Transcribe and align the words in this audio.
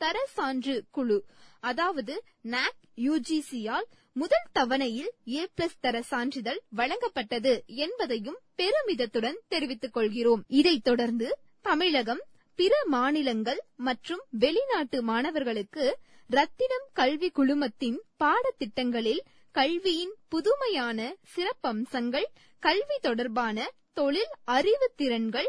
தர 0.00 0.26
சான்று 0.28 0.74
குழு. 0.90 1.18
அதாவது 1.62 2.14
நாக் 2.46 2.78
யுஜிசியால் 2.98 3.88
முதல் 4.16 4.46
தவணையில் 4.52 5.10
ஏ 5.32 5.42
பிளஸ் 5.56 5.80
தர 5.80 5.96
சான்றிதழ் 6.02 6.60
வழங்கப்பட்டது 6.76 7.52
என்பதையும் 7.78 8.38
பெருமிதத்துடன் 8.58 9.38
தெரிவித்துக் 9.48 9.92
கொள்கிறோம். 9.92 10.42
இதைத் 10.52 10.84
தொடர்ந்து 10.84 11.28
தமிழகம் 11.64 12.22
பிற 12.58 12.74
மாநிலங்கள் 12.86 13.60
மற்றும் 13.80 14.22
வெளிநாட்டு 14.38 15.02
மாணவர்களுக்கு 15.02 15.84
ரத்தினம் 16.30 16.86
கல்வி 16.92 17.28
குழுமத்தின் 17.30 17.98
பாடத்திட்டங்களில் 18.20 19.22
கல்வியின் 19.54 20.14
புதுமையான 20.28 20.98
சிறப்பம்சங்கள் 21.32 22.28
கல்வி 22.62 22.98
தொடர்பான 23.00 23.56
தொழில் 23.92 24.34
அறிவு 24.50 24.88
திறன்கள் 24.96 25.48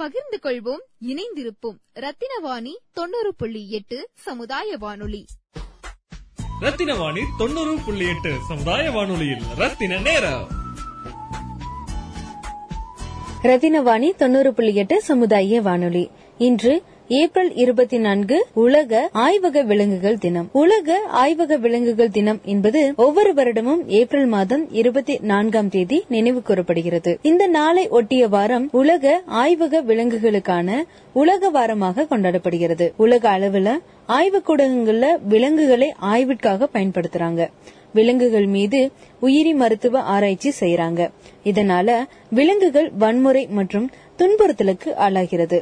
பகிர்ந்து 0.00 0.38
கொள்வோம் 0.42 0.84
இணைந்திருப்போம். 1.06 1.78
ரத்தினவாணி 2.00 2.72
தொண்ணூறு 2.92 3.34
புள்ளி 3.34 3.70
எட்டு 3.70 4.08
சமுதாய 4.14 4.76
வானொலி 4.76 5.24
ரத்தினவாணி 6.60 7.22
தொண்ணூறு 7.38 7.74
புள்ளி 7.84 8.06
எட்டு 8.08 8.32
சமுதாய 8.48 8.90
வானொலியில் 8.90 9.44
ரத்தின 9.56 9.98
நேரம். 9.98 10.48
ரத்தினவாணி 13.42 14.08
தொண்ணூறு 14.16 14.54
புள்ளி 14.54 14.74
எட்டு 14.74 15.02
சமுதாய 15.02 15.60
வானொலி 15.60 16.10
இன்று 16.38 16.82
ஏப்ரல் 17.18 17.54
இருபத்தி 17.54 17.98
நான்கு 17.98 18.46
உலக 18.54 19.08
ஆய்வக 19.12 19.62
விலங்குகள் 19.64 20.18
தினம். 20.18 20.48
உலக 20.52 20.98
ஆய்வக 21.12 21.56
விலங்குகள் 21.56 22.10
தினம் 22.10 22.40
என்பது 22.44 22.92
ஒவ்வொரு 22.96 23.32
வருடமும் 23.34 23.80
ஏப்ரல் 23.86 24.26
மாதம் 24.26 24.72
இருபத்தி 24.72 25.18
நான்காம் 25.22 25.68
தேதி 25.68 26.04
நினைவு 26.08 26.42
கூறப்படுகிறது. 26.42 27.18
இந்த 27.22 27.46
நாளை 27.46 27.88
ஒட்டிய 27.88 28.28
வாரம் 28.28 28.68
உலக 28.72 29.22
ஆய்வக 29.26 29.80
விலங்குகளுக்கான 29.80 30.84
உலக 31.12 31.50
வாரமாக 31.50 32.06
கொண்டாடப்படுகிறது. 32.10 32.88
உலக 32.96 33.38
அளவுல 33.38 33.74
ஆய்வுக்கூடங்கள்ல 34.08 35.16
விலங்குகளை 35.24 35.94
ஆய்விற்காக 36.12 36.68
பயன்படுத்துறாங்க. 36.74 37.48
விலங்குகள் 37.92 38.46
மீது 38.46 38.90
உயிரி 39.20 39.54
மருத்துவ 39.54 40.00
ஆராய்ச்சி 40.00 40.52
செய்யறாங்க 40.60 41.10
இதனால 41.44 41.98
விலங்குகள் 42.30 42.90
வன்முறை 42.98 43.46
மற்றும் 43.46 43.90
துன்புறுத்தலுக்கு 44.18 44.90
ஆளாகிறது. 44.96 45.60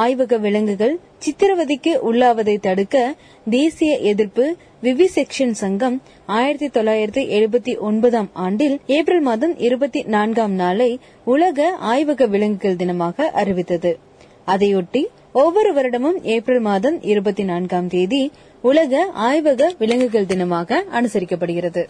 ஆய்வக 0.00 0.36
விலங்குகள் 0.38 0.98
சித்திரவதைக்கு 1.24 1.92
உள்ளாவதை 2.10 2.54
தடுக்க 2.56 3.14
தேசிய 3.50 3.98
எதிர்ப்பு 3.98 4.56
விவிசெக்ஷன் 4.82 5.50
சங்கம் 5.50 6.02
ஆயிரத்தி 6.26 6.80
தொள்ளாயிரத்தி 6.80 7.22
எழுபத்தி 7.38 7.78
ஒன்பதாம் 7.78 8.28
ஆண்டில் 8.32 8.80
ஏப்ரல் 8.86 9.20
மாதம் 9.20 9.58
இருபத்தி 9.58 10.02
நான்காம் 10.02 10.52
நாளை 10.52 11.00
உலக 11.24 11.76
ஆய்வக 11.80 12.26
விலங்குகள் 12.26 12.76
தினமாக 12.76 13.28
அறிவித்தது. 13.42 13.98
அதையொட்டி 14.46 15.02
ஒவ்வொரு 15.32 15.72
வருடமும் 15.74 16.18
ஏப்ரல் 16.22 16.60
மாதம் 16.60 17.02
இருபத்தி 17.02 17.44
நான்காம் 17.44 17.88
தேதி 17.88 18.32
உலக 18.62 19.10
ஆய்வக 19.14 19.74
விலங்குகள் 19.78 20.24
தினமாக 20.24 20.80
அனுசரிக்கப்படுகிறது. 20.92 21.84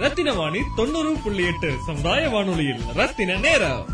ரத்தினவாணி 0.00 0.62
தொண்ணூறு 0.76 1.12
புள்ளி 1.24 1.44
எட்டு 1.46 1.70
சமுதாய 1.86 2.28
வானொலியில் 2.28 2.82
ரத்தின 2.94 3.36
நேரம். 3.36 3.93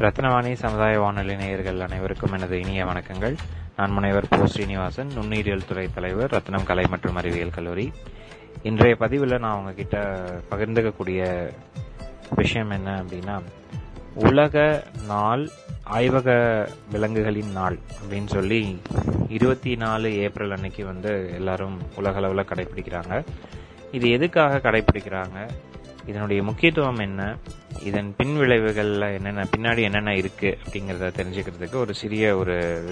ரத்னவாணி 0.00 0.50
சமுதாய 0.52 1.00
வானொலி 1.00 1.34
நேயர்கள் 1.36 1.78
அனைவருக்கும் 1.80 2.32
எனது 2.32 2.60
இனிய 2.60 2.84
வணக்கங்கள். 2.84 3.36
நான் 3.76 3.90
முனைவர் 3.90 4.28
போ 4.28 4.46
ஸ்ரீனிவாசன் 4.46 5.08
நுண்ணுயிரியல் 5.08 5.64
துறை 5.68 5.84
தலைவர் 5.94 6.30
ரத்னம் 6.30 6.64
கலை 6.64 6.84
மற்றும் 6.88 7.14
அறிவியல் 7.14 7.54
கல்லூரி. 7.54 7.92
இன்றைய 8.62 8.96
பதிவில் 8.96 9.38
நான் 9.38 9.56
உங்ககிட்ட 9.56 9.96
பகிர்ந்துக்கக்கூடிய 10.50 11.50
விஷயம் 12.34 12.70
என்ன 12.70 13.02
அப்படின்னா 13.02 13.36
உலக 14.14 14.84
நாள் 15.06 15.48
ஆய்வக 15.84 16.28
விலங்குகளின் 16.92 17.52
நாள் 17.52 17.78
அப்படின்னு 18.02 18.26
சொல்லி 18.26 18.80
இருபத்தி 19.28 19.76
நாலு 19.76 20.10
ஏப்ரல் 20.16 20.50
அன்னைக்கு 20.50 20.84
வந்து 20.84 21.30
எல்லாரும் 21.34 21.78
உலக 21.96 22.16
அளவில் 22.16 22.50
கடைபிடிக்கிறாங்க. 22.52 23.24
இது 23.92 24.10
எதுக்காக 24.10 24.70
கடைபிடிக்கிறாங்க? 24.70 25.48
இதனுடைய 26.06 26.42
முக்கியத்துவம் 26.42 26.98
என்ன? 26.98 27.36
இதன் 27.82 28.14
பின் 28.16 28.40
விளைவுகள்ல 28.40 29.14
என்னென்ன 29.14 29.46
பின்னாடி 29.56 29.82
என்னென்ன 29.82 30.14
இருக்கு 30.14 30.58
அப்படிங்கறத 30.64 31.12
தெரிஞ்சுக்கிறதுக்கு 31.16 31.74
ஒரு 31.74 31.94
சிறிய 31.94 32.36
ஒரு 32.36 32.84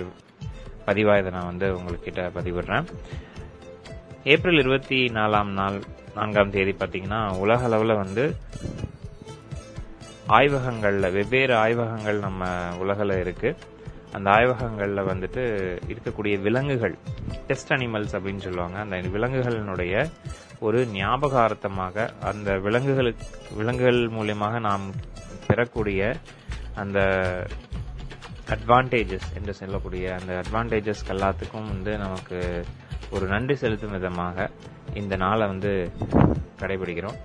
பதிவா 0.87 1.19
இதை 1.19 1.31
நான் 1.31 1.47
வந்து 1.47 1.77
உங்ககிட்ட 1.77 2.31
பதிவிடுறேன். 2.35 2.85
ஏப்ரல் 4.25 4.59
இருபத்தி 4.59 5.05
நாலாம் 5.05 5.47
நாள் 5.47 5.83
நான்காம் 6.15 6.51
தேதி 6.51 6.71
பார்த்தீங்கன்னா 6.71 7.39
உலக 7.39 7.65
அளவில் 7.65 7.97
வந்து 7.97 8.37
ஆய்வகங்கள்ல 10.29 11.13
வெவ்வேறு 11.13 11.57
ஆய்வகங்கள் 11.57 12.19
நம்ம 12.19 12.49
உலகில் 12.79 13.19
இருக்கு. 13.21 13.57
அந்த 14.13 14.31
ஆய்வகங்களில் 14.31 15.05
வந்துட்டு 15.05 15.45
இருக்கக்கூடிய 15.89 16.43
விலங்குகள் 16.43 16.95
டெஸ்ட் 17.47 17.73
அனிமல்ஸ் 17.73 18.13
அப்படின்னு 18.13 18.37
சொல்லுவாங்க. 18.37 18.79
அந்த 18.79 18.97
விலங்குகளினுடைய 18.97 20.11
ஒரு 20.65 20.79
ஞாபகார்த்தமாக 20.93 21.97
அந்த 22.31 22.51
விலங்குகளுக்கு 22.67 23.27
விலங்குகள் 23.59 24.01
மூலியமாக 24.17 24.61
நாம் 24.69 24.85
பெறக்கூடிய 25.47 26.01
அந்த 26.83 26.99
அட்வான்டேஜஸ் 28.55 29.29
என்று 29.39 29.53
சொல்லக்கூடிய 29.55 30.07
அந்த 30.21 30.33
அட்வான்டேஜஸ் 30.43 31.05
எல்லாத்துக்கும் 31.09 31.69
வந்து 31.73 31.93
நமக்கு 31.99 32.39
ஒரு 33.11 33.27
நன்றி 33.27 33.55
செலுத்தும் 33.55 33.91
விதமாக 33.91 34.47
இந்த 34.95 35.15
நாளை 35.17 35.45
வந்து 35.47 35.71
கடைபிடிக்கிறோம். 36.61 37.19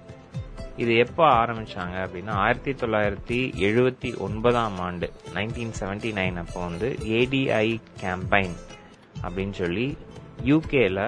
இது 0.84 0.92
எப்போ 0.98 1.24
ஆரம்பிச்சாங்க 1.40 1.96
அப்படின்னா 2.06 2.34
ஆயிரத்தி 2.44 2.74
தொள்ளாயிரத்தி 2.82 3.40
எழுபத்தி 3.68 4.10
ஒன்பதாம் 4.18 4.78
ஆண்டு 4.80 5.08
நைன்டீன் 5.34 5.74
செவன்டி 5.80 6.12
நைன் 6.20 6.38
அப்போ 6.44 6.60
வந்து 6.68 6.90
ஏடிஐ 7.18 7.68
கேம்பைன் 8.02 8.56
அப்படின்னு 9.24 9.56
சொல்லி 9.62 9.88
யூகேல 10.44 11.00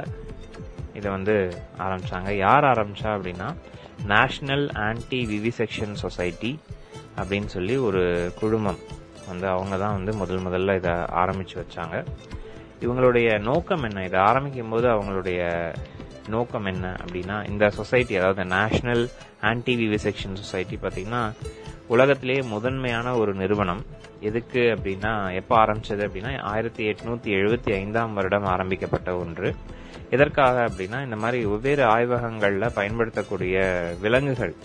இதை 0.94 1.12
வந்து 1.12 1.36
ஆரம்பிச்சாங்க. 1.78 2.38
யார் 2.38 2.64
ஆரம்பித்தா 2.64 3.12
அப்படின்னா 3.18 3.56
நேஷ்னல் 4.08 4.66
ஆன்டி 4.76 5.20
விவிசெக்ஷன் 5.26 5.94
சொசைட்டி 5.94 6.60
அப்படின்னு 7.18 7.46
சொல்லி 7.46 7.76
ஒரு 7.78 8.34
குழுமம் 8.40 8.78
வந்து 9.28 9.48
அவங்க 9.48 9.78
தான் 9.78 9.94
வந்து 9.94 10.14
முதல் 10.14 10.46
முதல்ல 10.46 10.76
இதை 10.76 10.92
ஆரம்பித்து 10.92 11.56
வச்சாங்க. 11.62 12.06
இவங்களுடைய 12.82 13.40
நோக்கம் 13.40 13.84
என்ன? 13.84 14.04
இதை 14.04 14.20
ஆரம்பிக்கும் 14.20 14.70
போது 14.70 14.88
அவங்களுடைய 14.88 15.42
நோக்கம் 16.28 16.66
என்ன 16.66 16.96
அப்படின்னா 17.06 17.50
இந்த 17.50 17.70
சொசைட்டி 17.70 18.16
அதாவது 18.16 18.46
நேஷனல் 18.46 19.10
ஆன்டி 19.42 19.88
விவிசெக்ஷன் 19.88 20.34
சொசைட்டி 20.34 20.80
பார்த்தீங்கன்னா 20.82 21.34
உலகத்திலேயே 21.88 22.42
முதன்மையான 22.42 23.16
ஒரு 23.16 23.34
நிறுவனம். 23.34 23.86
எதுக்கு 24.20 24.60
அப்படின்னா 24.60 25.34
எப்போ 25.34 25.66
ஆரம்பிச்சது 25.66 26.04
அப்படின்னா 26.08 26.42
ஆயிரத்தி 26.42 26.92
எட்நூத்தி 26.92 27.32
எழுபத்தி 27.38 27.74
ஐந்தாம் 27.74 28.14
வருடம் 28.14 28.46
ஆரம்பிக்கப்பட்ட 28.46 29.18
ஒன்று. 29.18 29.56
எதற்காக 30.10 30.68
அப்படின்னா 30.68 31.04
இந்த 31.04 31.16
மாதிரி 31.16 31.46
வெவ்வேறு 31.46 31.84
ஆய்வகங்கள்ல 31.84 32.70
பயன்படுத்தக்கூடிய 32.74 33.58
விலங்குகள் 34.02 34.56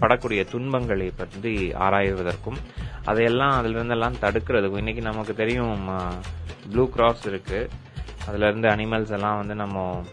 படக்கூடிய 0.00 0.48
துன்பங்களை 0.50 1.12
பற்றி 1.16 1.72
ஆராய்வதற்கும் 1.72 2.58
அதையெல்லாம் 3.04 3.50
அதுல 3.50 3.82
இருந்தெல்லாம் 3.82 4.20
தடுக்கிறதுக்கும் 4.20 4.76
இன்னைக்கு 4.76 5.02
நமக்கு 5.02 5.34
தெரியும் 5.34 5.88
ப்ளூ 6.72 6.88
கிராஸ் 6.88 7.26
இருக்கு. 7.26 7.68
அதுல 8.26 8.46
இருந்து 8.46 8.68
அனிமல்ஸ் 8.68 9.10
எல்லாம் 9.10 9.36
வந்து 9.36 9.54
நம்ம 9.54 10.04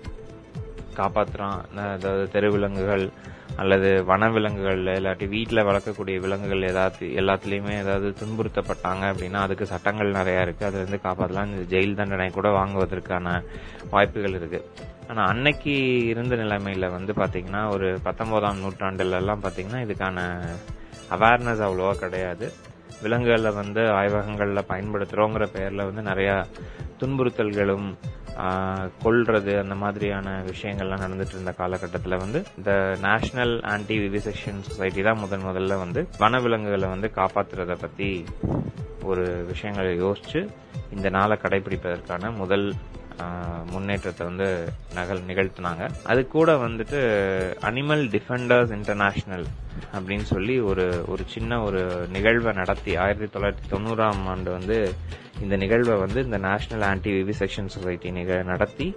காப்பாற்றுறான் 0.96 1.60
அதாவது 1.76 2.30
தெருவிலங்குகள் 2.34 3.10
அல்லது 3.56 4.04
வனவிலங்குகள் 4.08 4.82
இல்லாட்டி 5.00 5.30
வீட்டில் 5.30 5.64
வளர்க்கக்கூடிய 5.64 6.20
விலங்குகள் 6.20 6.62
ஏதாவது 6.62 7.08
எல்லாத்துலேயுமே 7.08 7.74
ஏதாவது 7.80 8.16
துன்புறுத்தப்பட்டாங்க 8.22 9.04
அப்படின்னா 9.12 9.40
அதுக்கு 9.42 9.66
சட்டங்கள் 9.66 10.12
நிறையா 10.12 10.42
இருக்குது 10.42 10.70
அதுலேருந்து 10.70 11.00
காப்பாற்றலாம் 11.04 11.46
இந்த 11.46 11.78
ஜெயில் 11.78 11.96
தண்டனை 11.96 12.30
கூட 12.30 12.50
வாங்குவதற்கான 12.50 13.44
வாய்ப்புகள் 13.90 14.40
இருக்குது 14.40 14.66
ஆனால் 15.08 15.28
அன்னைக்கு 15.28 16.06
இருந்த 16.06 16.36
நிலைமையில் 16.36 16.90
வந்து 16.90 17.14
பார்த்திங்கன்னா 17.14 17.70
ஒரு 17.70 18.00
பத்தொன்பதாம் 18.04 18.62
நூற்றாண்டுலலாம் 18.64 19.44
பார்த்தீங்கன்னா 19.44 19.82
இதுக்கான 19.86 20.20
அவேர்னஸ் 21.10 21.64
அவ்வளோவா 21.68 21.94
கிடையாது. 21.94 22.54
விலங்குகளை 23.02 23.52
வந்து 23.52 23.90
ஆய்வகங்களில் 23.90 24.70
பயன்படுத்துகிறோங்கிற 24.70 25.46
பெயரில் 25.46 25.88
வந்து 25.92 26.02
நிறையா 26.12 26.46
துன்புறுத்தல்களும் 27.00 27.88
கொல்றது 29.04 29.54
அந்த 29.60 29.76
மாதிரியான 29.76 30.28
விஷயங்கள்லாம் 30.44 31.04
நடந்துட்டு 31.04 31.36
இருந்த 31.36 31.52
காலகட்டத்தில் 31.52 32.18
வந்து 32.18 32.40
இந்த 32.58 32.72
நேஷனல் 33.02 33.54
ஆன்டி 33.64 33.98
விவிசெக்ஷன் 34.00 34.62
சொசைட்டி 34.62 35.02
தான் 35.02 35.20
முதன் 35.20 35.46
முதல்ல 35.46 35.78
வந்து 35.80 36.04
வனவிலங்குகளை 36.20 36.90
வந்து 36.90 37.10
காப்பாத்துறத 37.16 37.76
பத்தி 37.80 38.10
ஒரு 39.04 39.26
விஷயங்களை 39.46 39.94
யோசிச்சு 40.00 40.42
இந்த 40.92 41.10
நாளை 41.10 41.38
கடைபிடிப்பதற்கான 41.42 42.32
முதல் 42.36 42.66
முன்னேற்றத்தை 43.72 44.24
வந்து 44.28 44.48
நகல் 44.96 45.22
நிகழ்த்தினாங்க. 45.28 45.84
அது 46.04 46.22
கூட 46.28 46.56
வந்துட்டு 46.56 47.00
அனிமல் 47.70 48.04
டிஃபெண்டர்ஸ் 48.16 48.72
இன்டர்நேஷனல் 48.78 49.46
அப்படின்னு 49.96 50.28
சொல்லி 50.34 50.60
ஒரு 50.60 50.86
ஒரு 51.08 51.24
சின்ன 51.26 51.62
ஒரு 51.64 51.82
நிகழ்வை 52.16 52.54
நடத்தி 52.54 52.96
ஆயிரத்தி 52.96 53.28
தொள்ளாயிரத்தி 53.36 53.70
தொண்ணூறாம் 53.74 54.24
ஆண்டு 54.34 54.52
வந்து 54.52 54.78
இந்த 55.42 55.56
நிகழ்வை 55.56 55.96
வந்து 55.96 56.20
இந்த 56.24 56.38
நேஷனல் 56.38 56.88
ஆன்டி 56.90 57.12
விவிசெக்ஷன் 57.22 57.74
சொசைட்டி 57.76 58.12
நிகழ் 58.12 58.50
நடத்தி 58.52 58.88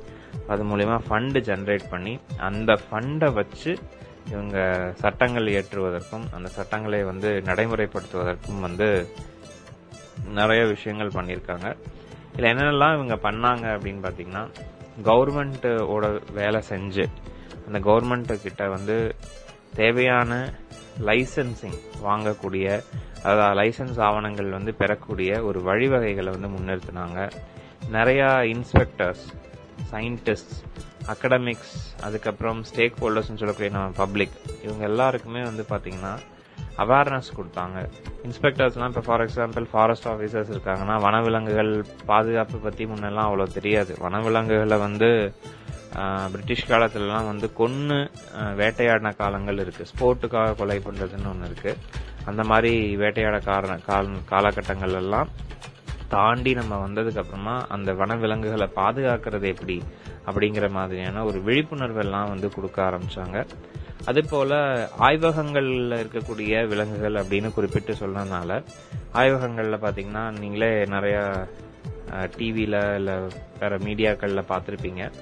அது 0.47 0.65
மூலயமா 0.65 0.97
ஃபண்டு 1.09 1.41
ஜென்ரேட் 1.51 1.87
பண்ணி 1.91 2.15
அந்த 2.49 2.73
ஃபண்டை 2.87 3.33
வச்சு 3.33 3.73
இவங்க 4.31 4.59
சட்டங்கள் 5.03 5.47
இயற்றுவதற்கும் 5.47 6.27
அந்த 6.37 6.49
சட்டங்களை 6.49 7.03
வந்து 7.03 7.31
நடைமுறைப்படுத்துவதற்கும் 7.47 8.61
வந்து 8.61 9.09
நிறைய 10.39 10.65
விஷயங்கள் 10.65 11.17
பண்ணியிருக்காங்க. 11.17 11.69
இதில் 12.35 12.57
என்னென்னலாம் 12.57 12.95
இவங்க 12.95 13.15
பண்ணாங்க 13.15 13.65
அப்படின்னு 13.75 14.03
பார்த்தீங்கன்னா 14.07 14.45
கவர்மெண்ட்டோட 15.05 16.33
வேலை 16.33 16.63
செஞ்சு 16.69 17.05
அந்த 17.67 17.79
கவர்மெண்ட்டுக்கிட்ட 17.79 18.69
வந்து 18.69 19.17
தேவையான 19.75 20.53
லைசன்சிங் 21.01 21.79
வாங்கக்கூடிய 22.05 22.83
அதாவது 23.23 23.61
லைசன்ஸ் 23.61 24.01
ஆவணங்கள் 24.01 24.51
வந்து 24.51 24.75
பெறக்கூடிய 24.75 25.43
ஒரு 25.43 25.61
வழிவகைகளை 25.61 26.31
வந்து 26.39 26.49
முன்னிறுத்தினாங்க. 26.49 27.31
நிறையா 27.93 28.29
இன்ஸ்பெக்டர்ஸ் 28.53 29.25
சயின்டிஸ்ட் 29.93 30.53
அகடமிக்ஸ் 31.07 31.73
அதுக்கப்புறம் 32.01 32.65
ஸ்டேக் 32.65 33.01
ஹோல்டர்ஸ்னு 33.01 33.41
சொல்லக்கூடிய 33.41 33.69
நம்ம 33.69 33.89
பப்ளிக் 33.97 34.37
இவங்க 34.63 34.85
எல்லாருக்குமே 34.85 35.43
வந்து 35.43 35.65
பார்த்தீங்கன்னா 35.69 36.19
அவேர்னஸ் 36.83 37.31
கொடுத்தாங்க. 37.39 37.79
இன்ஸ்பெக்டர்ஸ்லாம் 38.27 38.93
இப்போ 38.93 39.03
ஃபார் 39.09 39.23
எக்ஸாம்பிள் 39.25 39.67
ஃபாரஸ்ட் 39.73 40.09
ஆஃபீஸர்ஸ் 40.13 40.53
இருக்காங்கன்னா 40.55 40.97
வனவிலங்குகள் 41.07 41.73
பாதுகாப்பு 42.13 42.59
பற்றி 42.67 42.87
முன்னெல்லாம் 42.93 43.29
அவ்வளோ 43.31 43.47
தெரியாது. 43.59 43.93
வனவிலங்குகளை 44.07 44.79
வந்து 44.87 45.11
பிரிட்டிஷ் 46.33 46.69
காலத்துலலாம் 46.71 47.29
வந்து 47.31 47.47
கொன்று 47.61 47.99
வேட்டையாடின 48.61 49.13
காலங்கள் 49.21 49.61
இருக்குது 49.65 49.91
ஸ்போர்ட்டுக்காக 49.91 50.57
கொலை 50.61 50.79
பண்ணுறதுன்னு 50.87 51.31
ஒன்று 51.33 51.49
இருக்குது 51.51 51.81
அந்த 52.31 52.43
மாதிரி 52.51 52.73
வேட்டையாட 53.03 53.39
காரண 53.51 53.75
காலகட்டங்கள் 54.33 54.97
எல்லாம் 55.03 55.31
தாண்டி 56.15 56.51
நம்ம 56.61 56.75
வந்ததுக்கப்புறமா 56.87 57.55
அந்த 57.75 57.91
வனவிலங்குகளை 58.01 58.69
பாதுகாக்கிறது 58.81 59.47
எப்படி 59.55 59.77
அப்படிங்கிற 60.29 60.67
மாதிரியான 60.79 61.23
ஒரு 61.29 61.39
விழிப்புணர்வு 61.47 62.03
எல்லாம் 62.05 62.31
வந்து 62.33 62.49
கொடுக்க 62.57 62.79
ஆரம்பித்தாங்க 62.89 63.39
அதே 64.07 64.21
போல 64.31 64.55
ஆய்வகங்கள்ல 64.99 65.95
இருக்கக்கூடிய 66.03 66.67
விலங்குகள் 66.67 67.15
அப்படின்னு 67.15 67.55
குறிப்பிட்டு 67.55 67.93
சொன்னதுனால 67.93 68.51
ஆய்வகங்கள்ல 69.13 69.77
பாத்தீங்கன்னா 69.79 70.39
நீங்களே 70.39 70.85
நிறைய 70.85 71.47
டிவியில 72.11 72.95
இல்ல 72.95 73.13
வேற 73.61 73.79
மீடியாக்கள்ல 73.79 74.45
பார்த்துருப்பீங்க 74.49 75.13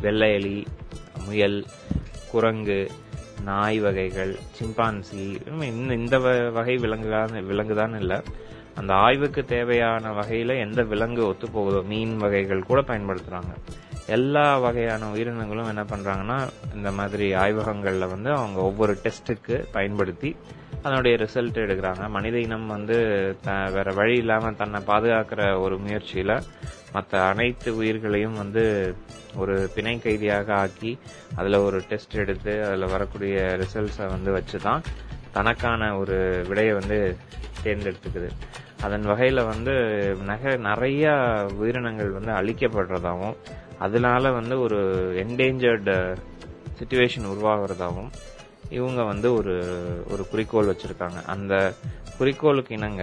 வெள்ளை 0.00 0.32
எலி 0.32 0.66
முயல் 1.24 1.66
குரங்கு 2.30 2.90
நாய் 3.44 3.78
வகைகள் 3.78 4.38
சிம்பான்சி 4.58 5.22
இந்த 5.92 6.18
வகை 6.50 6.76
விலங்குதான் 6.76 7.44
விலங்குதான் 7.44 8.00
இல்ல. 8.00 8.22
அந்த 8.74 8.94
ஆய்வுக்கு 8.94 9.44
தேவையான 9.44 10.12
வகையில 10.12 10.60
எந்த 10.60 10.82
விலங்கு 10.82 11.26
ஒத்து 11.26 11.50
போகுதோ 11.50 11.82
மீன் 11.82 12.16
வகைகள் 12.16 12.62
கூட 12.62 12.80
பயன்படுத்துறாங்க. 12.80 13.52
எல்லா 14.16 14.46
வகையான 14.58 15.08
உயிரினங்களும் 15.10 15.70
என்ன 15.72 15.82
பண்றாங்கன்னா 15.82 16.38
இந்த 16.74 16.90
மாதிரி 16.98 17.26
ஆய்வகங்கள்ல 17.34 18.06
வந்து 18.14 18.30
அவங்க 18.30 18.60
ஒவ்வொரு 18.60 18.94
டெஸ்ட்டுக்கு 19.02 19.56
பயன்படுத்தி 19.72 20.30
அதனுடைய 20.82 21.14
ரிசல்ட் 21.24 21.58
எடுக்கிறாங்க. 21.64 22.02
மனித 22.08 22.36
இனம் 22.38 22.66
வந்து 22.66 22.96
வேற 23.46 23.88
வழி 23.94 24.14
இல்லாம 24.16 24.52
தன்னை 24.52 24.80
பாதுகாக்கிற 24.86 25.60
ஒரு 25.60 25.76
முயற்சியில 25.86 26.34
மற்ற 26.92 27.22
அனைத்து 27.22 27.70
உயிர்களையும் 27.76 28.36
வந்து 28.36 28.64
ஒரு 29.36 29.56
பிணை 29.74 29.94
கைதியாக 29.98 30.48
ஆக்கி 30.54 30.92
அதுல 31.36 31.60
ஒரு 31.62 31.80
டெஸ்ட் 31.88 32.16
எடுத்து 32.24 32.54
அதுல 32.64 32.86
வரக்கூடிய 32.86 33.58
ரிசல்ட்ஸை 33.62 34.06
வந்து 34.06 34.30
வச்சுதான் 34.38 34.82
தனக்கான 35.32 35.90
ஒரு 35.98 36.16
விடையை 36.48 36.72
வந்து 36.72 36.98
தேர்ந்தெடுத்துக்குது. 37.64 38.30
அதன் 38.82 39.02
வகையில் 39.02 39.48
வந்து 39.52 39.74
நகை 40.26 40.52
நிறைய 40.68 41.06
உயிரினங்கள் 41.58 42.10
வந்து 42.10 42.32
அழிக்கப்படுறதாகவும் 42.40 43.36
அதனால 43.84 44.32
வந்து 44.38 44.54
ஒரு 44.60 44.78
என்டேஞ்சர்டு 45.22 45.94
சுச்சுவேஷன் 46.78 47.30
உருவாகிறதாகவும் 47.32 48.10
இவங்க 48.78 49.00
வந்து 49.12 49.28
ஒரு 49.38 49.54
ஒரு 50.12 50.22
குறிக்கோள் 50.30 50.70
வச்சிருக்காங்க. 50.72 51.20
அந்த 51.34 51.54
குறிக்கோளுக்கு 52.18 52.72
இணங்க 52.78 53.02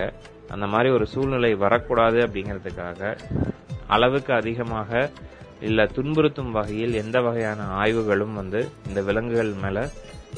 அந்த 0.53 0.65
மாதிரி 0.74 0.89
ஒரு 0.98 1.05
சூழ்நிலை 1.13 1.51
வரக்கூடாது 1.63 2.19
அப்படிங்கிறதுக்காக 2.25 3.01
அளவுக்கு 3.88 4.31
அதிகமாக 4.34 5.10
இல்லை 5.67 5.86
துன்புறுத்தும் 5.96 6.51
வகையில் 6.57 6.93
எந்த 7.03 7.17
வகையான 7.27 7.62
ஆய்வுகளும் 7.81 8.36
வந்து 8.41 8.60
இந்த 8.88 9.01
விலங்குகள் 9.07 9.51
மேலே 9.63 9.84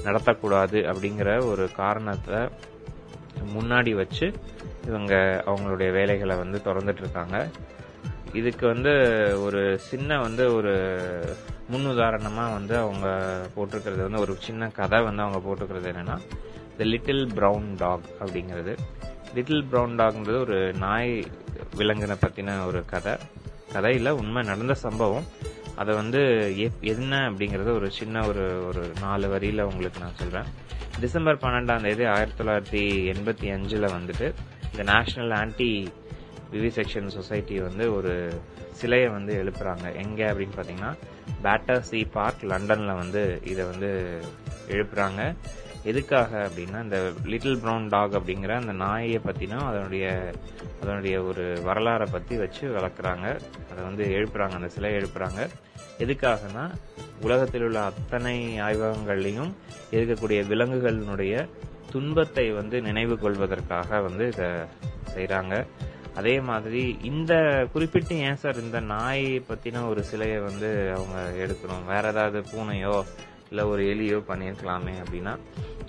நடத்தக்கூடாது 0.08 0.80
அப்படிங்கிற 0.92 1.30
ஒரு 1.52 1.66
காரணத்தை 1.82 2.40
முன்னாடி 3.56 3.92
வச்சு 4.02 4.28
இவங்க 4.88 5.14
அவங்களுடைய 5.46 5.90
வேலைகளை 5.98 6.36
வந்து 6.44 6.60
திறந்துட்டு 6.66 7.04
இருக்காங்க. 7.06 7.38
இதுக்கு 8.34 8.68
வந்து 8.68 8.94
ஒரு 9.44 9.80
சின்ன 9.80 10.20
வந்து 10.20 10.56
ஒரு 10.56 10.74
முன்னுதாரணமா 11.72 12.52
வந்து 12.52 12.78
அவங்க 12.78 13.38
போட்டிருக்கிறது 13.56 14.02
வந்து 14.02 14.20
ஒரு 14.20 14.36
சின்ன 14.40 14.68
கதை 14.68 15.02
வந்து 15.02 15.22
அவங்க 15.22 15.40
போட்டிருக்கிறது 15.50 15.92
என்னன்னா 15.92 16.18
த 16.78 16.84
லிட்டில் 16.84 17.28
ப்ரௌன் 17.36 17.76
டாக் 17.78 18.02
அப்படிங்கிறது. 18.20 18.78
லிட்டில் 19.34 19.66
ப்ரௌன் 19.72 19.96
டாக்ன்றது 19.96 20.40
ஒரு 20.40 20.74
நாய் 20.74 21.24
விலங்கினை 21.78 22.16
பத்தின 22.28 22.66
ஒரு 22.66 22.86
கதை. 22.86 23.14
கதையில 23.74 24.10
உண்மை 24.10 24.44
நடந்த 24.44 24.74
சம்பவம். 24.74 25.24
அதை 25.76 25.96
வந்து 25.96 26.22
என்ன 26.82 27.32
அப்படிங்கறது 27.32 27.74
ஒரு 27.74 27.92
சின்ன 27.92 28.28
ஒரு 28.28 28.68
ஒரு 28.68 28.92
நாலு 29.02 29.38
வரியில 29.38 29.62
உங்களுக்கு 29.62 30.00
நான் 30.00 30.16
சொல்றேன். 30.16 30.52
டிசம்பர் 31.00 31.38
பன்னெண்டாம் 31.38 31.82
தேதி 31.82 32.06
ஆயிரத்தி 32.06 32.44
தொள்ளாயிரத்தி 32.44 33.16
எண்பத்தி 33.16 33.48
அஞ்சுல 33.56 33.90
வந்துட்டு 33.98 34.34
இந்த 34.72 34.92
நேஷனல் 34.94 35.32
ஆன்டி 35.32 35.90
விவிசெக்ஷன் 36.54 37.08
சொசைட்டி 37.08 37.56
வந்து 37.60 37.86
ஒரு 37.96 38.14
சிலையை 38.72 39.08
வந்து 39.08 39.34
எழுப்புறாங்க. 39.42 39.86
எங்க 40.04 40.20
அப்படின்னு 40.34 40.58
பார்த்தீங்கன்னா 40.58 40.92
பேட்டர் 41.44 41.88
சி 41.90 42.00
பார்க் 42.06 42.46
லண்டன்ல 42.52 42.94
வந்து 43.04 43.24
இதை 43.46 43.66
வந்து 43.66 43.90
எழுப்புறாங்க. 44.68 45.22
எதுக்காக 45.84 46.32
அப்படின்னா 46.48 46.80
இந்த 46.84 46.98
லிட்டில் 47.26 47.58
ப்ரௌன் 47.58 47.86
டாக் 47.90 48.16
அப்படிங்கிற 48.20 48.54
அந்த 48.62 48.74
நாயை 48.84 49.20
பற்றினா 49.28 49.58
அதனுடைய 49.70 50.06
அதனுடைய 50.82 51.16
ஒரு 51.24 51.46
வரலாறை 51.68 52.08
பத்தி 52.12 52.36
வச்சு 52.36 52.64
வளர்க்குறாங்க. 52.78 53.28
அதை 53.72 53.82
வந்து 53.84 54.06
எழுப்புறாங்க 54.18 54.56
அந்த 54.60 54.70
சிலை 54.70 54.92
எழுப்புறாங்க. 54.92 55.42
எதுக்காகனா 56.04 56.66
உலகத்தில் 57.22 57.64
உள்ள 57.64 57.80
அத்தனை 57.82 58.36
ஆய்வகங்கள்லையும் 58.60 59.52
இருக்கக்கூடிய 59.92 60.40
விலங்குகளினுடைய 60.52 61.48
துன்பத்தை 61.92 62.46
வந்து 62.52 62.78
நினைவு 62.82 63.16
கொள்வதற்காக 63.20 64.02
வந்து 64.02 64.28
இதை 64.28 64.50
செய்கிறாங்க 65.16 65.56
அதே 66.20 66.36
மாதிரி 66.50 66.84
இந்த 67.10 67.34
குறிப்பிட்டு 67.74 68.16
ஏன் 68.28 68.40
சார் 68.44 68.62
இந்த 68.66 68.80
நாய் 68.94 69.28
பத்தின 69.50 69.84
ஒரு 69.90 70.02
சிலையை 70.12 70.40
வந்து 70.48 70.70
அவங்க 70.98 71.20
எடுக்கணும். 71.46 71.86
வேற 71.94 72.04
ஏதாவது 72.14 72.40
பூனையோ 72.52 72.96
இல்ல 73.50 73.62
ஒரு 73.72 73.84
எலியோ 73.94 74.20
பண்ணியிருக்கலாமே 74.30 74.96
அப்படின்னா 75.04 75.34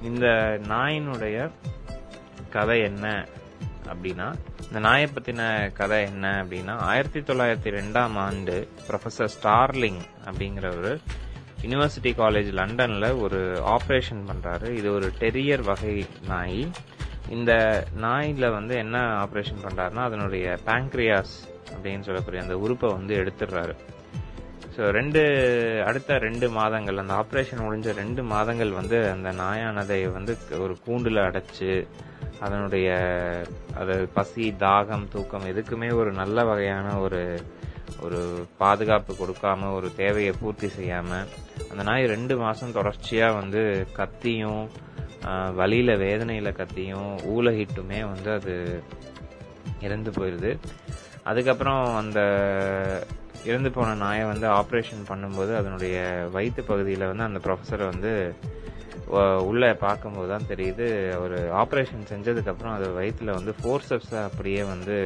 இந்த 0.03 0.27
நாயினுடைய 0.69 1.39
கதை 2.57 2.79
என்ன 2.83 3.07
அப்படின்னா 3.93 4.29
இந்த 4.67 4.81
நாயை 4.87 5.07
பத்தின 5.15 5.43
கதை 5.79 5.99
என்ன 6.11 6.27
அப்படின்னா 6.43 6.75
ஆயிரத்தி 6.91 7.21
தொள்ளாயிரத்தி 7.21 7.73
ரெண்டாம் 7.79 8.17
ஆண்டு 8.27 8.57
ப்ரொஃபசர் 8.89 9.35
ஸ்டார்லிங் 9.37 10.01
அப்படிங்கிறவர் 10.29 10.93
யுனிவர்சிட்டி 11.65 12.13
காலேஜ் 12.21 12.51
லண்டன்ல 12.59 13.07
ஒரு 13.25 13.41
ஆப்ரேஷன் 13.73 14.23
பண்றாரு. 14.31 14.69
இது 14.77 14.89
ஒரு 14.93 15.09
டெரியர் 15.21 15.63
வகை 15.63 15.97
நாய். 16.29 16.63
இந்த 17.31 17.53
நாயில் 17.97 18.47
வந்து 18.51 18.75
என்ன 18.77 18.99
ஆப்ரேஷன் 19.25 19.65
பண்ணுறாருன்னா 19.65 20.05
அதனுடைய 20.09 20.59
பேங்க்ரியாஸ் 20.69 21.35
அப்படின்னு 21.75 22.07
சொல்லக்கூடிய 22.09 22.43
அந்த 22.43 22.57
உறுப்பை 22.57 22.89
வந்து 22.93 23.15
எடுத்துடுறாரு. 23.15 23.75
ஸோ 24.75 24.83
ரெண்டு 24.91 25.21
அடுத்த 25.87 26.19
ரெண்டு 26.19 26.47
மாதங்கள் 26.51 27.01
அந்த 27.03 27.15
ஆப்ரேஷன் 27.15 27.65
முடிஞ்ச 27.65 27.95
ரெண்டு 27.95 28.23
மாதங்கள் 28.25 28.73
வந்து 28.73 28.99
அந்த 29.11 29.31
நாயானதை 29.43 29.99
வந்து 30.13 30.33
ஒரு 30.59 30.75
கூண்டில் 30.87 31.21
அடைச்சு 31.27 31.71
அதனுடைய 32.41 32.89
அது 33.75 33.95
பசி 34.15 34.45
தாகம் 34.61 35.09
தூக்கம் 35.09 35.49
எதுக்குமே 35.53 35.89
ஒரு 35.93 36.13
நல்ல 36.13 36.45
வகையான 36.45 36.87
ஒரு 36.99 37.21
ஒரு 38.01 38.21
பாதுகாப்பு 38.59 39.13
கொடுக்காம 39.15 39.71
ஒரு 39.73 39.89
தேவையை 39.97 40.33
பூர்த்தி 40.41 40.69
செய்யாமல் 40.69 41.29
அந்த 41.71 41.83
நாய் 41.83 42.05
ரெண்டு 42.07 42.35
மாதம் 42.37 42.73
தொடர்ச்சியாக 42.73 43.39
வந்து 43.41 43.63
கத்தியும் 43.93 44.63
வழியில் 45.61 45.93
வேதனையில் 46.05 46.05
வேதனையில 46.05 46.51
கத்தியும் 46.59 47.11
ஊலகிட்டுமே 47.35 47.99
வந்து 48.13 48.31
அது 48.33 48.55
இறந்து 49.87 50.11
போயிருது. 50.11 50.51
அதுக்கப்புறம் 51.31 51.83
அந்த 51.95 52.21
இறந்து 53.45 53.71
போன 53.71 53.95
நாயை 53.95 54.25
வந்து 54.25 54.47
ஆப்ரேஷன் 54.61 55.05
பண்ணும்போது 55.11 55.53
அதனுடைய 55.59 55.97
வயிற்று 56.37 56.63
பகுதியில் 56.71 57.11
வந்து 57.11 57.29
அந்த 57.29 57.41
ப்ரொஃபஸரை 57.47 57.87
வந்து 57.93 58.13
உள்ளே 59.51 59.71
பார்க்கும்போது 59.85 60.29
தான் 60.33 60.49
தெரியுது 60.51 60.87
அவர் 61.19 61.37
ஆப்ரேஷன் 61.63 62.09
செஞ்சதுக்கப்புறம் 62.11 62.77
அது 62.79 62.89
வயிற்றுல 62.99 63.35
வந்து 63.39 63.55
ஃபோர்சப்ஸை 63.61 64.21
அப்படியே 64.29 64.63
வந்து 64.63 64.99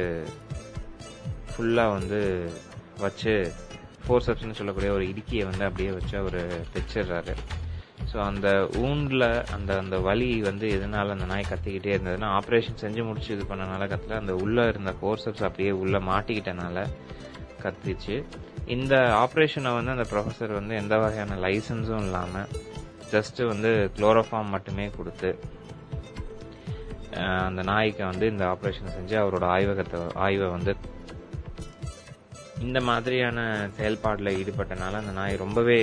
ஃபுல்லாக 1.51 1.95
வந்து 1.97 2.19
வச்சு 2.99 3.35
ஃபோர்சப்ஸ்னு 4.05 4.57
சொல்லக்கூடிய 4.59 4.91
ஒரு 4.91 5.05
இடுக்கியை 5.11 5.45
வந்து 5.51 5.65
அப்படியே 5.67 5.91
வச்சு 5.91 6.15
அவர் 6.17 6.41
தைச்சிடுறாரு. 6.73 7.35
ஸோ 8.15 8.21
அந்த 8.23 8.49
ஊண்டில் 8.77 9.45
அந்த 9.53 9.77
அந்த 9.77 9.99
வலி 9.99 10.41
வந்து 10.41 10.67
எதனால 10.69 11.09
அந்த 11.09 11.25
நாய் 11.25 11.49
கத்திக்கிட்டே 11.49 11.91
இருந்ததுன்னா 11.95 12.27
ஆப்ரேஷன் 12.39 12.81
செஞ்சு 12.81 13.03
முடிச்சு 13.03 13.33
இது 13.35 13.45
பண்ணனால 13.49 13.87
கத்தல 13.87 14.19
அந்த 14.19 14.35
உள்ளே 14.35 14.67
இருந்த 14.67 14.93
ஃபோர்சப்ஸ் 14.99 15.43
அப்படியே 15.43 15.71
உள்ளே 15.71 15.97
மாட்டிக்கிட்டனால 15.97 16.77
கத்திச்சு. 17.63 18.15
இந்த 18.65 18.95
ஆப்ரேஷனை 18.97 19.73
வந்து 19.75 19.91
அந்த 19.91 20.05
ப்ரொஃபஸர் 20.11 20.53
வந்து 20.53 20.75
எந்த 20.75 20.97
வகையான 20.97 21.35
லைசன்ஸும் 21.35 22.03
இல்லாமல் 22.03 22.49
ஜஸ்ட் 23.11 23.45
வந்து 23.45 23.91
குளோரோஃபார்ம் 23.97 24.49
மட்டுமே 24.49 24.89
கொடுத்து 24.89 25.31
அந்த 27.47 27.63
நாய்க்கு 27.63 28.05
வந்து 28.05 28.25
இந்த 28.27 28.45
ஆப்ரேஷன் 28.45 28.95
செஞ்சு 28.97 29.15
அவரோட 29.15 29.45
ஆய்வகத்தை 29.45 29.99
ஆய்வை 30.15 30.49
வந்து 30.49 30.73
இந்த 32.59 32.81
மாதிரியான 32.81 33.69
செயல்பாட்டில் 33.77 34.35
ஈடுபட்டனால 34.37 34.91
அந்த 34.93 35.11
நாய் 35.11 35.35
ரொம்பவே 35.35 35.79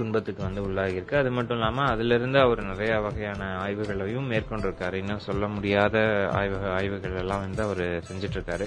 துன்பத்துக்கு 0.00 0.42
வந்து 0.42 0.62
உள்ளாகியிருக்கு. 0.62 1.14
அது 1.14 1.30
மட்டும் 1.30 1.56
இல்லாம 1.56 1.84
அதுல 1.84 2.14
இருந்து 2.14 2.38
அவர் 2.40 2.62
நிறைய 2.62 2.98
வகையான 2.98 3.42
ஆய்வுகளையும் 3.58 4.30
மேற்கொண்டிருக்காரு. 4.30 4.92
இன்னும் 4.92 5.26
சொல்ல 5.28 5.46
முடியாத 5.48 5.96
ஆய்வு 6.32 6.58
ஆய்வுகள் 6.70 7.16
எல்லாம் 7.16 7.40
வந்து 7.40 7.62
அவர் 7.62 7.82
செஞ்சுட்டு 8.08 8.38
இருக்காரு 8.38 8.66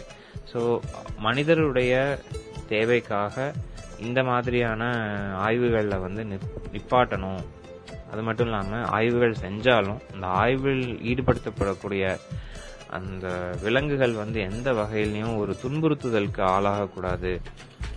ஸோ 0.53 0.79
மனிதருடைய 1.17 1.93
தேவைக்காக 2.67 3.53
இந்த 3.99 4.23
மாதிரியான 4.23 4.83
ஆய்வுகளில் 5.37 6.01
வந்து 6.01 6.23
நிப்- 6.23 6.61
நிப்பாட்டணும். 6.71 7.43
அது 8.11 8.21
மட்டும் 8.21 8.45
இல்லாம 8.45 8.81
ஆய்வுகள் 8.87 9.35
செஞ்சாலும் 9.41 9.99
அந்த 10.13 10.27
ஆய்வில் 10.27 10.83
ஈடுபடுத்தப்படக்கூடிய 11.03 12.17
அந்த 12.89 13.27
விலங்குகள் 13.63 14.11
வந்து 14.13 14.39
எந்த 14.39 14.71
வகையிலையும் 14.71 15.37
ஒரு 15.37 15.55
துன்புறுத்துதலுக்கு 15.63 16.41
ஆளாகக்கூடாது. 16.55 17.31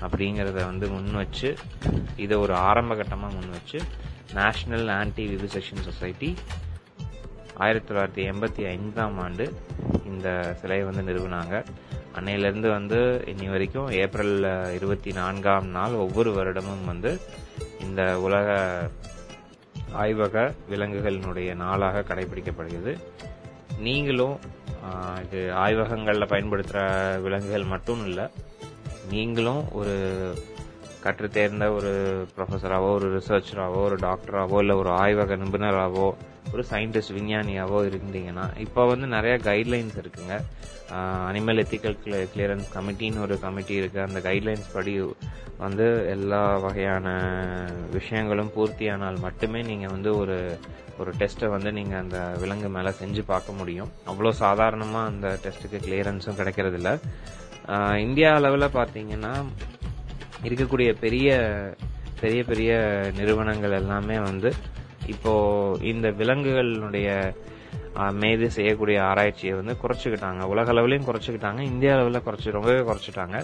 அப்படிங்கிறத 0.05 0.59
வந்து 0.71 0.89
முன் 0.89 1.11
வச்சு 1.15 1.51
இதை 2.17 2.37
ஒரு 2.45 2.55
ஆரம்ப 2.69 2.95
கட்டமாக 2.95 3.35
முன் 3.37 3.55
வச்சு 3.57 3.81
நேஷனல் 4.35 4.89
ஆன்டி 4.89 5.25
விவிசெக்ஷன் 5.35 5.87
சொசைட்டி 5.89 6.31
ஆயிரத்தி 7.65 7.89
தொள்ளாயிரத்தி 7.89 8.23
எண்பத்தி 8.31 8.63
ஐந்தாம் 8.67 9.19
ஆண்டு 9.19 9.45
இந்த 10.13 10.29
சிலையை 10.61 10.85
வந்து 10.89 11.05
நிறுவினாங்க. 11.09 11.55
அன்னையிலேருந்து 12.19 12.69
வந்து 12.79 12.99
இன்னி 13.33 13.47
வரைக்கும் 13.51 13.89
ஏப்ரல் 14.03 14.37
இருபத்தி 14.75 15.11
நான்காம் 15.13 15.69
நாள் 15.69 15.95
ஒவ்வொரு 16.05 16.31
வருடமும் 16.37 16.85
வந்து 16.85 17.11
இந்த 17.87 18.03
உலக 18.27 18.49
ஆய்வக 20.03 20.37
விலங்குகளினுடைய 20.71 21.51
நாளாக 21.55 22.05
கடைபிடிக்கப்படுகிறது. 22.09 22.95
நீங்களும் 23.87 24.37
இது 25.25 25.41
ஆய்வகங்களில் 25.65 26.33
பயன்படுத்துகிற 26.33 26.83
விலங்குகள் 27.25 27.73
மட்டும் 27.75 28.03
இல்லை 28.07 28.27
நீங்களும் 29.11 29.65
ஒரு 29.73 29.95
கற்று 31.05 31.29
தேர்ந்த 31.31 31.65
ஒரு 31.73 31.91
ப்ரொஃபஸராகவோ 32.37 32.89
ஒரு 32.99 33.09
ரிசர்ச்சராகவோ 33.17 33.83
ஒரு 33.89 33.97
டாக்டராகவோ 34.07 34.59
இல்லை 34.63 34.77
ஒரு 34.83 34.91
ஆய்வக 35.03 35.37
நிபுணராகவோ 35.43 36.09
ஒரு 36.53 36.63
சயின்டிஸ்ட் 36.71 37.15
விஞ்ஞானியாகவோ 37.17 37.79
இருந்தீங்கன்னா 37.91 38.45
இப்போ 38.65 38.83
வந்து 38.87 39.07
நிறைய 39.15 39.35
கைட்லைன்ஸ் 39.49 39.97
இருக்குங்க. 40.03 40.35
அனிமல் 41.29 41.61
எத்திக்கல் 41.63 41.97
கிளியரன்ஸ் 42.33 42.69
கமிட்டின்னு 42.75 43.25
ஒரு 43.27 43.37
கமிட்டி 43.45 43.75
இருக்குது 43.81 44.07
அந்த 44.07 44.21
கைட்லைன்ஸ் 44.29 44.69
படி 44.73 44.95
வந்து 45.65 45.87
எல்லா 46.15 46.43
வகையான 46.67 47.07
விஷயங்களும் 47.97 48.53
பூர்த்தியானால் 48.57 49.25
மட்டுமே 49.27 49.63
நீங்கள் 49.71 49.95
வந்து 49.95 50.11
ஒரு 50.17 50.39
ஒரு 51.01 51.11
டெஸ்ட்டை 51.21 51.49
வந்து 51.55 51.71
நீங்கள் 51.79 52.03
அந்த 52.03 52.19
விலங்கு 52.43 52.69
மேலே 52.77 52.91
செஞ்சு 53.01 53.23
பார்க்க 53.33 53.59
முடியும். 53.61 53.91
அவ்வளோ 54.11 54.31
சாதாரணமாக 54.45 55.11
அந்த 55.13 55.39
டெஸ்ட்டுக்கு 55.45 55.79
கிளியரன்ஸும் 55.87 56.39
கிடைக்கிறதில்ல. 56.41 56.93
இந்தியா 58.01 58.31
அளவில் 58.35 58.75
பார்த்தீங்கன்னா 58.75 59.33
இருக்கக்கூடிய 60.45 60.91
பெரிய 61.01 61.29
பெரிய 62.21 62.41
பெரிய 62.45 62.73
நிறுவனங்கள் 63.17 63.73
எல்லாமே 63.73 64.17
வந்து 64.23 64.51
இப்போ 65.09 65.33
இந்த 65.85 66.07
விலங்குகளினுடைய 66.19 67.09
ஆஹ், 67.97 68.15
மீது 68.15 68.47
செய்யக்கூடிய 68.51 68.99
ஆராய்ச்சியை 69.03 69.53
வந்து 69.55 69.75
குறைச்சிக்கிட்டாங்க. 69.75 70.43
உலக 70.45 70.73
அளவுலையும் 70.73 71.07
குறைச்சிக்கிட்டாங்க. 71.07 71.61
இந்திய 71.67 71.95
அளவில் 71.95 72.25
குறைச்சி 72.27 72.51
ரொம்பவே 72.51 72.81
குறைச்சிட்டாங்க. 72.83 73.37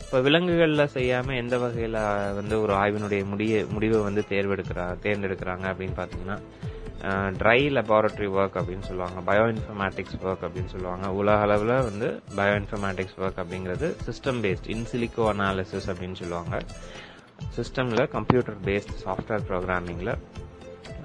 இப்போ 0.00 0.18
விலங்குகளில் 0.20 0.92
செய்யாமல் 0.94 1.36
எந்த 1.36 1.56
வகையில் 1.58 1.98
வந்து 2.34 2.54
ஒரு 2.60 2.72
ஆய்வினுடைய 2.74 3.24
முடிய 3.24 3.60
முடிவை 3.70 4.00
வந்து 4.02 4.22
தேர்வெடுக்கிறா 4.28 4.86
தேர்ந்தெடுக்கிறாங்க 5.04 5.66
அப்படின்னு 5.72 5.96
பார்த்தீங்கன்னா 5.96 6.36
ட்ரை 7.40 7.60
லெபார்ட்ரி 7.76 8.28
ஒர்க் 8.38 8.56
அப்படின்னு 8.60 8.86
சொல்லுவாங்க 8.88 9.18
பயோ 9.28 9.44
இன்ஃபர்மேட்டிக்ஸ் 9.52 10.16
ஒர்க் 10.26 10.44
அப்படின்னு 10.46 10.72
சொல்லுவாங்க. 10.74 11.06
உலக 11.20 11.46
அளவில் 11.46 11.74
வந்து 11.88 12.08
பயோ 12.38 12.54
இன்ஃபர்மேட்டிக்ஸ் 12.60 13.16
ஒர்க் 13.22 13.40
அப்படிங்கிறது 13.42 13.88
system 14.08 14.40
based 14.44 14.68
in silico 14.74 15.24
analysis 15.32 15.88
அப்படின்னு 15.92 16.20
சொல்லுவாங்க. 16.22 16.56
சிஸ்டமில் 17.56 18.04
கம்ப்யூட்டர் 18.16 18.60
பேஸ்ட் 18.68 18.94
சாஃப்ட்வேர் 19.04 19.46
ப்ரோக்ராமிங்கில் 19.50 20.14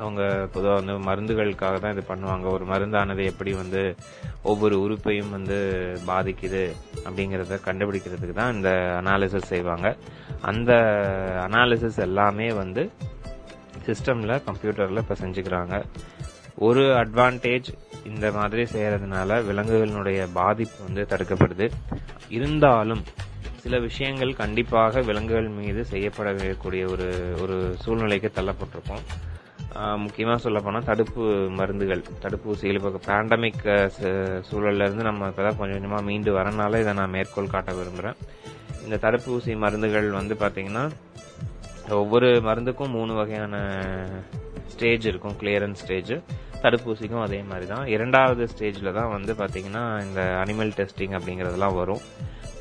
அவங்க 0.04 0.22
பொதுவாக 0.54 0.78
வந்து 0.80 0.94
மருந்துகளுக்காக 1.10 1.76
தான் 1.84 1.94
இது 1.96 2.04
பண்ணுவாங்க. 2.10 2.46
ஒரு 2.56 2.66
மருந்தானது 2.72 3.24
எப்படி 3.32 3.52
வந்து 3.54 3.82
ஒவ்வொரு 4.52 4.76
உறுப்பையும் 4.86 5.34
வந்து 5.36 5.58
பாதிக்குது 6.10 6.64
அப்படிங்கிறத 7.06 7.60
கண்டுபிடிக்கிறதுக்கு 7.68 8.36
தான் 8.42 8.56
இந்த 8.56 8.72
அனாலிசிஸ் 9.02 9.52
செய்வாங்க. 9.54 9.90
அந்த 10.52 10.72
அனாலிசிஸ் 11.48 12.00
எல்லாமே 12.08 12.48
வந்து 12.64 12.84
சிஸ்டம்ல 13.88 14.38
கம்ப்யூட்டர்ல 14.48 15.04
இப்ப 15.04 15.18
செஞ்சுக்கிறாங்க 15.24 15.76
ஒரு 16.68 16.84
அட்வான்டேஜ் 17.02 17.70
இந்த 18.10 18.26
மாதிரி 18.38 18.64
செய்யறதுனால 18.74 19.38
விலங்குகளினுடைய 19.50 20.20
பாதிப்பு 20.40 20.80
வந்து 20.88 21.04
தடுக்கப்படுது. 21.12 21.68
இருந்தாலும் 22.38 23.04
சில 23.64 23.78
விஷயங்கள் 23.86 24.40
கண்டிப்பாக 24.42 25.02
விலங்குகள் 25.10 25.48
மீது 25.60 25.82
செய்யப்படக்கூடிய 25.92 26.84
ஒரு 26.94 27.08
ஒரு 27.44 27.56
சூழ்நிலைக்கு 27.84 28.30
தள்ளப்பட்டிருக்கும். 28.36 29.06
முக்கியமாக 30.04 30.40
சொல்லப்போனால் 30.44 30.86
சொல்ல 30.86 30.92
தடுப்பு 30.92 31.24
மருந்துகள் 31.60 32.04
தடுப்பூசிகள். 32.24 32.78
இப்போ 32.80 33.02
பேண்டமிக் 33.08 33.66
சூழல்ல 34.50 34.86
இருந்து 34.88 35.08
நம்ம 35.10 35.30
இப்பதான் 35.32 35.58
கொஞ்சம் 35.62 35.78
கொஞ்சமாக 35.78 36.08
மீண்டு 36.10 36.32
வரனால 36.38 36.80
இதை 36.84 36.94
நான் 37.00 37.14
மேற்கோள் 37.16 37.54
காட்ட 37.56 37.74
விரும்புகிறேன் 37.80 38.20
இந்த 38.86 39.00
தடுப்பூசி 39.06 39.54
மருந்துகள் 39.64 40.08
வந்து 40.20 40.36
பார்த்தீங்கன்னா 40.44 40.84
ஒவ்வொரு 42.02 42.28
மருந்துக்கும் 42.48 42.94
மூணு 42.98 43.14
வகையான 43.20 43.56
ஸ்டேஜ் 44.74 45.06
இருக்கும். 45.12 45.36
கிளியரன்ஸ் 45.42 45.82
ஸ்டேஜ் 45.84 46.14
தடுப்பூசிக்கும் 46.64 47.24
அதே 47.26 47.40
மாதிரி 47.50 47.66
தான் 47.72 47.86
இரண்டாவது 47.96 48.44
ஸ்டேஜில் 48.54 48.96
தான் 48.98 49.12
வந்து 49.16 49.34
பார்த்தீங்கன்னா 49.42 49.84
இந்த 50.06 50.22
அனிமல் 50.44 50.72
டெஸ்டிங் 50.80 51.16
அப்படிங்கிறதுலாம் 51.18 51.78
வரும். 51.82 52.04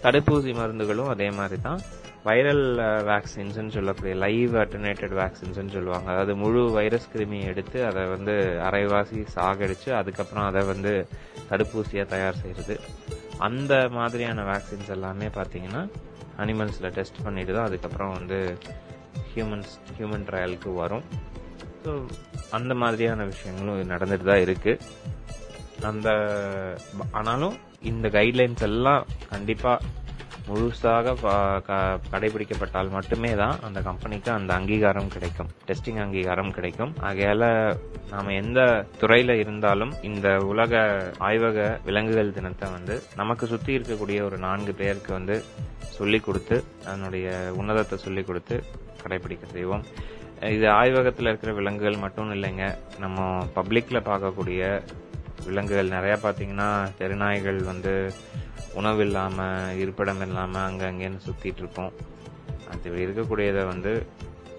தடுப்பூசி 0.04 0.52
மருந்துகளும் 0.60 1.12
அதே 1.14 1.28
மாதிரி 1.38 1.58
தான் 1.68 1.80
வைரல் 2.28 2.66
வேக்சின்ஸ்னு 3.10 3.74
சொல்லக்கூடிய 3.76 4.12
லைவ் 4.24 4.54
அட்டனேட்டட் 4.62 5.14
வேக்சின்ஸ்னு 5.20 5.74
சொல்லுவாங்க. 5.76 6.06
அதாவது 6.12 6.34
முழு 6.42 6.60
வைரஸ் 6.78 7.10
கிருமியை 7.14 7.46
எடுத்து 7.52 7.78
அதை 7.90 8.02
வந்து 8.14 8.34
அரைவாசி 8.68 9.20
சாகடிச்சு 9.36 9.90
அதுக்கப்புறம் 10.00 10.48
அதை 10.50 10.62
வந்து 10.72 10.92
தடுப்பூசியாக 11.50 12.06
தயார் 12.14 12.40
செய்கிறது 12.42 12.76
அந்த 13.48 13.74
மாதிரியான 13.98 14.44
வேக்சின்ஸ் 14.52 14.92
எல்லாமே 14.96 15.28
பார்த்தீங்கன்னா 15.38 15.84
அனிமல்ஸில் 16.42 16.94
டெஸ்ட் 16.98 17.24
பண்ணிட்டு 17.24 17.52
தான் 17.56 17.68
அதுக்கப்புறம் 17.70 18.14
வந்து 18.18 18.38
ஹியூமன்ஸ் 19.32 19.74
ஹியூமன் 19.96 20.26
ட்ரையலுக்கு 20.28 20.70
வரும். 20.82 21.04
ஸோ 21.84 21.92
அந்த 22.58 22.72
மாதிரியான 22.82 23.24
விஷயங்களும் 23.32 23.90
நடந்துட்டு 23.94 24.28
தான் 24.30 24.44
இருக்கு. 24.46 24.72
அந்த 25.90 26.08
ஆனாலும் 27.18 27.56
இந்த 27.90 28.08
கைட்லைன்ஸ் 28.08 28.64
எல்லாம் 28.68 29.02
கண்டிப்பாக 29.32 29.86
முழுசாக 30.48 31.20
க- 31.62 32.00
கடைபிடிக்கப்பட்டால் 32.10 32.90
மட்டுமே 32.90 33.34
தான் 33.34 33.58
அந்த 33.62 33.80
கம்பெனிக்கு 33.80 34.32
அந்த 34.32 34.54
அங்கீகாரம் 34.54 35.08
கிடைக்கும். 35.08 35.48
டெஸ்டிங் 35.66 36.00
அங்கீகாரம் 36.00 36.50
கிடைக்கும். 36.50 36.94
ஆகையால 37.02 37.74
நாம 38.10 38.32
எந்த 38.32 38.86
துறையில 39.00 39.30
இருந்தாலும் 39.30 39.94
இந்த 40.02 40.36
உலக 40.36 41.04
ஆய்வக 41.18 41.80
விலங்குகள் 41.84 42.32
தினத்தை 42.32 42.70
வந்து 42.70 43.02
நமக்கு 43.16 43.46
சுத்தி 43.46 43.76
இருக்கக்கூடிய 43.76 44.22
ஒரு 44.22 44.38
நான்கு 44.38 44.74
பேருக்கு 44.74 45.12
வந்து 45.12 45.44
சொல்லி 45.78 46.18
கொடுத்து 46.18 46.64
அதனுடைய 46.86 47.52
உன்னதத்தை 47.58 47.94
சொல்லி 47.94 48.22
கொடுத்து 48.22 48.64
கடைபிடிக்க 49.02 49.46
செய்வோம். 49.52 49.84
இது 50.40 50.70
ஆய்வகத்தில் 50.70 51.26
இருக்கிற 51.26 51.52
விலங்குகள் 51.52 51.96
மட்டும் 51.96 52.34
இல்லைங்க. 52.34 52.74
நம்ம 52.98 53.46
பப்ளிக்ல 53.56 54.00
பார்க்கக்கூடிய 54.00 54.82
விலங்குகள். 55.44 55.88
நிறைய 55.88 56.18
பார்த்தீங்கன்னா 56.22 56.88
தெருநாய்கள் 56.98 57.64
வந்து 57.64 58.12
உணவு 58.74 59.02
இல்லாமல் 59.02 59.76
இருப்பிடம் 59.76 60.20
இல்லாமல் 60.20 60.62
அங்கே 60.62 60.84
அங்கேன்னு 60.84 61.24
சுத்திட்டு 61.26 61.90
அது 62.72 62.90
இருக்கக்கூடியதை 63.06 63.66
வந்து 63.66 64.06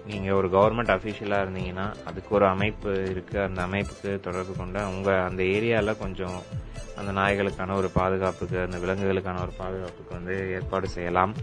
நீங்கள் 0.06 0.34
ஒரு 0.34 0.48
கவர்மெண்ட் 0.48 0.92
அஃபீஷியலாக 0.94 1.44
இருந்தீங்கன்னா 1.44 1.86
அதுக்கு 2.04 2.30
ஒரு 2.34 2.46
அமைப்பு 2.46 2.90
இருக்குது 3.12 3.42
அந்த 3.42 3.60
அமைப்புக்கு 3.62 4.20
தொடர்பு 4.20 4.52
கொண்டு 4.56 4.80
உங்கள் 4.88 5.20
அந்த 5.20 5.42
ஏரியாவில் 5.42 5.98
கொஞ்சம் 5.98 6.38
அந்த 6.96 7.10
நாய்களுக்கான 7.20 7.74
ஒரு 7.74 7.88
பாதுகாப்புக்கு 7.88 8.58
அந்த 8.60 8.76
விலங்குகளுக்கான 8.78 9.40
ஒரு 9.40 9.52
பாதுகாப்புக்கு 9.58 10.14
வந்து 10.14 10.52
ஏற்பாடு 10.52 10.88
செய்யலாம். 10.88 11.34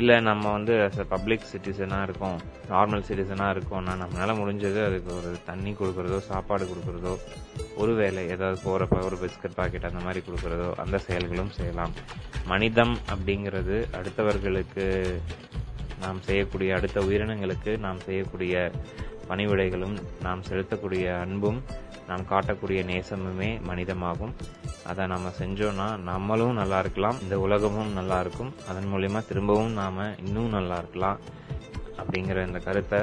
இல்ல 0.00 0.12
நம்ம 0.28 0.44
வந்து 0.52 0.74
பப்ளிக் 1.08 1.50
சிட்டிசனா 1.52 1.98
இருக்கோம். 2.06 2.38
நார்மல் 2.70 3.04
சிட்டிசனா 3.08 3.46
இருக்கோம்னா 3.54 3.92
நம்மளால 4.02 4.34
முடிஞ்சது 4.40 4.80
அதுக்கு 4.88 5.10
ஒரு 5.18 5.30
தண்ணி 5.44 5.72
கொடுக்கறதோ 5.80 6.18
சாப்பாடு 6.30 6.64
கொடுக்கறதோ 6.72 7.12
ஒருவேளை 7.76 8.22
ஏதாவது 8.34 8.58
போறப்ப 8.66 8.98
ஒரு 9.08 9.16
பிஸ்கட் 9.22 9.56
பாக்கெட் 9.60 9.88
அந்த 9.90 10.02
மாதிரி 10.06 10.22
கொடுக்கறதோ 10.26 10.68
அந்த 10.84 10.98
செயல்களும் 11.06 11.52
செய்யலாம். 11.58 11.94
மனிதம் 12.52 12.94
அப்படிங்கிறது 13.14 13.76
அடுத்தவர்களுக்கு 13.98 14.86
நாம் 16.00 16.20
செய்யக்கூடிய 16.28 16.70
அடுத்த 16.78 17.00
உயிரினங்களுக்கு 17.00 17.72
நாம் 17.86 18.00
செய்யக்கூடிய 18.08 18.70
பணிவிடைகளும் 19.30 19.96
நாம் 20.22 20.42
செலுத்தக்கூடிய 20.48 21.04
அன்பும் 21.20 21.60
நாம் 22.08 22.26
காட்டக்கூடிய 22.30 22.80
நேசமுமே 22.90 23.50
மனிதமாகும். 23.68 24.34
அதை 24.90 25.06
நாம் 25.06 25.36
செஞ்சோன்னா 25.38 25.98
நம்மளும் 26.10 26.52
நல்லா 26.52 26.78
இருக்கலாம் 26.78 27.20
இந்த 27.20 27.38
உலகமும் 27.38 27.92
நல்லா 27.92 28.20
இருக்கும். 28.20 28.54
அதன் 28.68 28.90
மூலயமா 28.94 29.26
திரும்பவும் 29.26 29.72
நாம் 29.72 30.24
இன்னும் 30.24 30.48
நல்லா 30.48 30.76
இருக்கலாம் 30.76 31.18
அப்படிங்கிற 32.00 32.46
இந்த 32.46 32.58
கருத்தை 32.58 33.00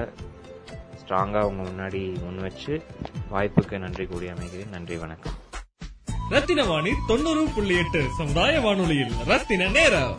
ஸ்ட்ராங்காக 1.00 1.50
உங்க 1.52 1.64
முன்னாடி 1.70 2.24
முன் 2.24 2.42
வச்சு 2.42 2.84
வாய்ப்புக்கு 3.32 3.78
நன்றி 3.78 4.06
கூடி 4.06 4.28
அமைகிறேன். 4.28 4.70
நன்றி 4.70 4.98
வணக்கம். 4.98 5.38
ரத்தின 6.30 6.64
வாணி 6.64 6.92
தொண்ணூறு 7.08 7.48
புள்ளி 7.56 7.78
எட்டு 7.78 8.04
சமுதாய 8.18 8.60
வானொலியில் 8.60 9.16
ரத்தின 9.26 9.68
நேரம். 9.68 10.16